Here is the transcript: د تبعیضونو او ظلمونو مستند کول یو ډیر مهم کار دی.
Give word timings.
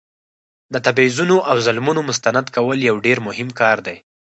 د 0.73 0.75
تبعیضونو 0.85 1.35
او 1.49 1.55
ظلمونو 1.65 2.01
مستند 2.09 2.45
کول 2.55 2.77
یو 2.89 2.95
ډیر 3.05 3.17
مهم 3.27 3.49
کار 3.59 3.77
دی. 3.87 3.97